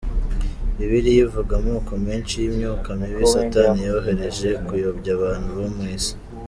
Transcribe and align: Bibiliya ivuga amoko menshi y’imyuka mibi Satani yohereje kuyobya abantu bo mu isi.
Bibiliya 0.77 1.21
ivuga 1.27 1.51
amoko 1.61 1.91
menshi 2.05 2.33
y’imyuka 2.41 2.87
mibi 2.99 3.25
Satani 3.33 3.81
yohereje 3.89 4.49
kuyobya 4.65 5.11
abantu 5.17 5.49
bo 5.57 5.67
mu 5.75 5.83
isi. 5.97 6.13